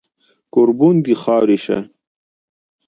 [0.53, 1.77] کوربون د خاورې شه